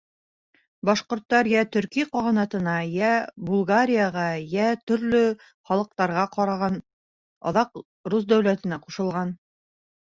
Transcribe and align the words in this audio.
Башҡорттар 0.89 1.49
йә 1.51 1.61
Төрки 1.75 2.05
ҡағанатына, 2.15 2.73
йә 2.95 3.11
Булгарияға, 3.51 4.25
йә 4.57 4.73
төрлө 4.93 5.23
халыҡтарға 5.71 6.25
ҡараған, 6.39 6.83
аҙаҡ 7.53 7.81
Рус 8.15 8.29
дәүләтенә 8.37 8.85
ҡушылған. 8.89 9.39